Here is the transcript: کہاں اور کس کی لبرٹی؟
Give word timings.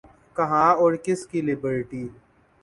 کہاں 0.35 0.69
اور 0.75 0.93
کس 1.05 1.25
کی 1.27 1.41
لبرٹی؟ 1.41 2.03